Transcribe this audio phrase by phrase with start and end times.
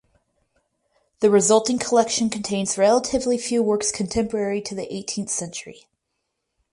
[1.19, 5.85] The resulting collection contains relatively few works contemporary to the eighteenth century.